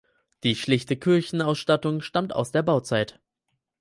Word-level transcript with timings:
Die 0.43 0.55
schlichte 0.55 0.95
Kirchenausstattung 0.97 2.01
stammt 2.01 2.33
aus 2.33 2.49
der 2.51 2.63
Bauzeit. 2.63 3.19